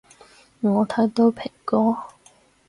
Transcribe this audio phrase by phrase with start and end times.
[0.61, 1.95] 我睇到蘋果